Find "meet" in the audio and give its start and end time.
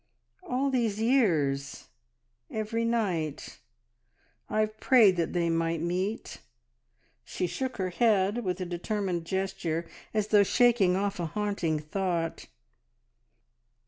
5.79-6.39